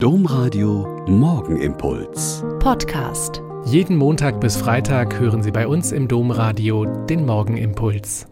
Domradio 0.00 1.04
Morgenimpuls. 1.08 2.44
Podcast. 2.60 3.42
Jeden 3.64 3.96
Montag 3.96 4.40
bis 4.40 4.56
Freitag 4.56 5.18
hören 5.18 5.42
Sie 5.42 5.50
bei 5.50 5.66
uns 5.66 5.90
im 5.90 6.06
Domradio 6.06 6.84
den 7.06 7.26
Morgenimpuls. 7.26 8.28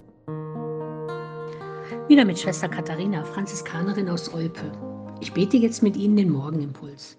Wieder 2.06 2.24
mit 2.24 2.38
Schwester 2.38 2.68
Katharina, 2.68 3.24
Franziskanerin 3.24 4.08
aus 4.08 4.32
Olpe. 4.32 4.70
Ich 5.20 5.32
bete 5.32 5.56
jetzt 5.56 5.82
mit 5.82 5.96
Ihnen 5.96 6.14
den 6.14 6.30
Morgenimpuls. 6.30 7.18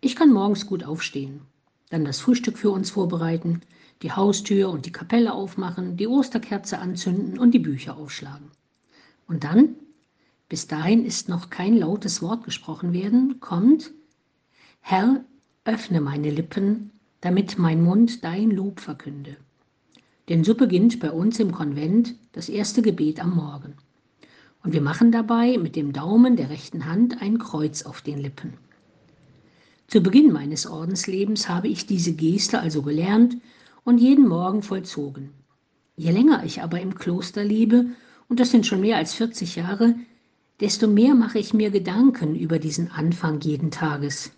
Ich 0.00 0.14
kann 0.14 0.32
morgens 0.32 0.68
gut 0.68 0.84
aufstehen, 0.84 1.40
dann 1.90 2.04
das 2.04 2.20
Frühstück 2.20 2.56
für 2.56 2.70
uns 2.70 2.92
vorbereiten, 2.92 3.62
die 4.02 4.12
Haustür 4.12 4.70
und 4.70 4.86
die 4.86 4.92
Kapelle 4.92 5.32
aufmachen, 5.32 5.96
die 5.96 6.06
Osterkerze 6.06 6.78
anzünden 6.78 7.40
und 7.40 7.50
die 7.50 7.58
Bücher 7.58 7.96
aufschlagen. 7.96 8.52
Und 9.26 9.42
dann 9.42 9.74
bis 10.52 10.66
dahin 10.66 11.06
ist 11.06 11.30
noch 11.30 11.48
kein 11.48 11.78
lautes 11.78 12.20
Wort 12.20 12.44
gesprochen 12.44 12.92
werden, 12.92 13.40
kommt, 13.40 13.90
Herr, 14.82 15.24
öffne 15.64 16.02
meine 16.02 16.28
Lippen, 16.28 16.90
damit 17.22 17.58
mein 17.58 17.82
Mund 17.82 18.22
dein 18.22 18.50
Lob 18.50 18.78
verkünde. 18.78 19.38
Denn 20.28 20.44
so 20.44 20.54
beginnt 20.54 21.00
bei 21.00 21.10
uns 21.10 21.40
im 21.40 21.52
Konvent 21.52 22.16
das 22.32 22.50
erste 22.50 22.82
Gebet 22.82 23.18
am 23.18 23.34
Morgen. 23.34 23.76
Und 24.62 24.74
wir 24.74 24.82
machen 24.82 25.10
dabei 25.10 25.56
mit 25.56 25.74
dem 25.74 25.94
Daumen 25.94 26.36
der 26.36 26.50
rechten 26.50 26.84
Hand 26.84 27.22
ein 27.22 27.38
Kreuz 27.38 27.84
auf 27.84 28.02
den 28.02 28.18
Lippen. 28.18 28.52
Zu 29.86 30.02
Beginn 30.02 30.34
meines 30.34 30.66
Ordenslebens 30.66 31.48
habe 31.48 31.68
ich 31.68 31.86
diese 31.86 32.12
Geste 32.12 32.60
also 32.60 32.82
gelernt 32.82 33.38
und 33.84 33.96
jeden 33.96 34.28
Morgen 34.28 34.62
vollzogen. 34.62 35.30
Je 35.96 36.10
länger 36.10 36.44
ich 36.44 36.60
aber 36.60 36.78
im 36.78 36.94
Kloster 36.94 37.42
lebe, 37.42 37.86
und 38.28 38.38
das 38.38 38.50
sind 38.50 38.66
schon 38.66 38.82
mehr 38.82 38.98
als 38.98 39.14
40 39.14 39.56
Jahre, 39.56 39.94
desto 40.62 40.86
mehr 40.86 41.16
mache 41.16 41.40
ich 41.40 41.52
mir 41.52 41.70
Gedanken 41.70 42.36
über 42.36 42.60
diesen 42.60 42.88
Anfang 42.92 43.40
jeden 43.40 43.72
Tages. 43.72 44.30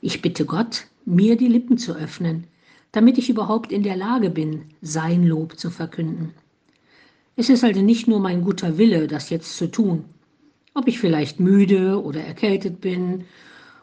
Ich 0.00 0.22
bitte 0.22 0.44
Gott, 0.44 0.86
mir 1.04 1.36
die 1.36 1.48
Lippen 1.48 1.76
zu 1.76 1.92
öffnen, 1.96 2.46
damit 2.92 3.18
ich 3.18 3.28
überhaupt 3.28 3.72
in 3.72 3.82
der 3.82 3.96
Lage 3.96 4.30
bin, 4.30 4.66
sein 4.80 5.26
Lob 5.26 5.58
zu 5.58 5.70
verkünden. 5.70 6.34
Es 7.34 7.50
ist 7.50 7.64
also 7.64 7.82
nicht 7.82 8.06
nur 8.06 8.20
mein 8.20 8.42
guter 8.42 8.78
Wille, 8.78 9.08
das 9.08 9.28
jetzt 9.28 9.56
zu 9.56 9.68
tun. 9.68 10.04
Ob 10.72 10.86
ich 10.86 11.00
vielleicht 11.00 11.40
müde 11.40 12.00
oder 12.00 12.20
erkältet 12.20 12.80
bin 12.80 13.24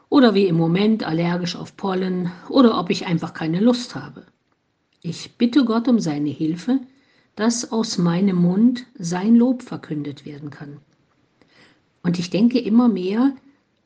oder 0.07 0.33
wie 0.33 0.47
im 0.47 0.55
Moment 0.55 1.03
allergisch 1.03 1.57
auf 1.57 1.75
Pollen 1.75 2.31
oder 2.47 2.79
ob 2.79 2.89
ich 2.89 3.07
einfach 3.07 3.33
keine 3.33 3.59
Lust 3.59 3.93
habe. 3.93 4.25
Ich 5.01 5.37
bitte 5.37 5.65
Gott 5.65 5.89
um 5.89 5.99
seine 5.99 6.29
Hilfe, 6.29 6.79
dass 7.35 7.73
aus 7.73 7.97
meinem 7.97 8.37
Mund 8.37 8.85
sein 8.97 9.35
Lob 9.35 9.63
verkündet 9.63 10.25
werden 10.25 10.49
kann. 10.49 10.77
Und 12.03 12.19
ich 12.19 12.29
denke 12.29 12.59
immer 12.59 12.87
mehr, 12.87 13.33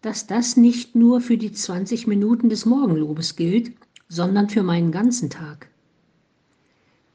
dass 0.02 0.28
das 0.28 0.56
nicht 0.56 0.96
nur 0.96 1.22
für 1.22 1.38
die 1.38 1.52
20 1.52 2.08
Minuten 2.08 2.50
des 2.50 2.66
Morgenlobes 2.66 3.36
gilt, 3.36 3.72
sondern 4.08 4.50
für 4.50 4.64
meinen 4.64 4.92
ganzen 4.92 5.30
Tag. 5.30 5.68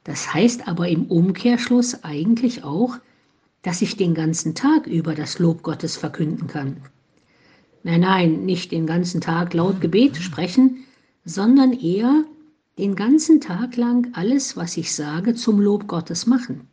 Das 0.05 0.35
heißt 0.35 0.67
aber 0.67 0.89
im 0.89 1.07
Umkehrschluss 1.07 2.03
eigentlich 2.03 2.65
auch, 2.65 2.99
dass 3.63 3.83
ich 3.83 3.97
den 3.97 4.15
ganzen 4.15 4.55
Tag 4.55 4.87
über 4.87 5.15
das 5.15 5.39
Lob 5.39 5.63
Gottes 5.63 5.97
verkünden 5.97 6.49
kann. 6.49 6.79
Nein, 7.83 8.01
nein, 8.01 8.45
nicht 8.45 8.73
den 8.73 8.87
ganzen 8.87 9.21
Tag 9.21 9.55
laut 9.55 9.81
Gebet 9.81 10.17
sprechen, 10.17 10.85
sondern 11.25 11.73
eher 11.73 12.25
den 12.79 12.97
ganzen 12.97 13.41
Tag 13.41 13.77
lang 13.77 14.09
alles, 14.15 14.57
was 14.57 14.77
ich 14.77 14.95
sage, 14.95 15.35
zum 15.35 15.61
Lob 15.61 15.87
Gottes 15.87 16.27
machen 16.27 16.70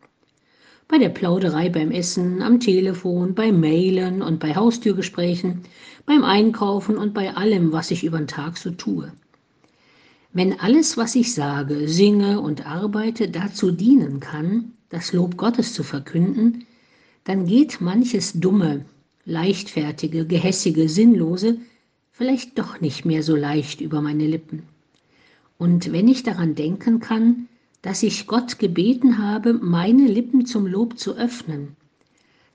bei 0.88 0.97
der 0.97 1.09
Plauderei 1.09 1.69
beim 1.69 1.91
Essen, 1.91 2.41
am 2.41 2.59
Telefon, 2.59 3.35
beim 3.35 3.59
Mailen 3.59 4.21
und 4.21 4.39
bei 4.39 4.55
Haustürgesprächen, 4.55 5.61
beim 6.05 6.23
Einkaufen 6.23 6.97
und 6.97 7.13
bei 7.13 7.35
allem, 7.35 7.71
was 7.71 7.91
ich 7.91 8.03
über 8.03 8.17
den 8.17 8.27
Tag 8.27 8.57
so 8.57 8.71
tue. 8.71 9.11
Wenn 10.31 10.59
alles, 10.59 10.97
was 10.97 11.16
ich 11.16 11.33
sage, 11.33 11.88
singe 11.88 12.39
und 12.39 12.66
arbeite, 12.66 13.29
dazu 13.29 13.71
dienen 13.71 14.19
kann, 14.19 14.73
das 14.89 15.12
Lob 15.12 15.35
Gottes 15.35 15.73
zu 15.73 15.84
verkünden, 15.84 16.66
dann 17.23 17.45
geht 17.45 17.81
manches 17.81 18.33
Dumme, 18.33 18.85
leichtfertige, 19.25 20.25
gehässige, 20.25 20.88
sinnlose 20.88 21.57
vielleicht 22.12 22.57
doch 22.57 22.81
nicht 22.81 23.06
mehr 23.06 23.22
so 23.22 23.35
leicht 23.35 23.81
über 23.81 24.01
meine 24.01 24.25
Lippen. 24.25 24.63
Und 25.57 25.91
wenn 25.91 26.07
ich 26.07 26.23
daran 26.23 26.56
denken 26.56 27.00
kann, 27.00 27.47
dass 27.81 28.03
ich 28.03 28.27
Gott 28.27 28.59
gebeten 28.59 29.17
habe, 29.17 29.53
meine 29.53 30.07
Lippen 30.07 30.45
zum 30.45 30.65
Lob 30.65 30.97
zu 30.97 31.15
öffnen, 31.15 31.75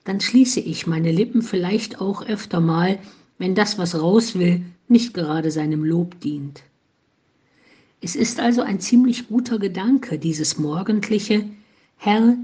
dann 0.03 0.19
schließe 0.19 0.59
ich 0.59 0.85
meine 0.85 1.11
Lippen 1.11 1.41
vielleicht 1.41 2.01
auch 2.01 2.25
öfter 2.25 2.59
mal, 2.59 2.99
wenn 3.37 3.55
das, 3.55 3.77
was 3.77 3.99
raus 3.99 4.37
will, 4.37 4.61
nicht 4.87 5.13
gerade 5.13 5.49
seinem 5.49 5.83
Lob 5.83 6.19
dient. 6.19 6.63
Es 8.01 8.15
ist 8.15 8.39
also 8.39 8.61
ein 8.61 8.81
ziemlich 8.81 9.29
guter 9.29 9.59
Gedanke, 9.59 10.19
dieses 10.19 10.57
morgendliche 10.57 11.45
Herr, 11.97 12.37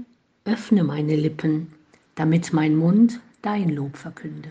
öffne 0.46 0.84
meine 0.84 1.16
Lippen, 1.16 1.68
damit 2.14 2.54
mein 2.54 2.76
Mund 2.76 3.20
dein 3.42 3.68
Lob 3.68 3.96
verkünde. 3.96 4.50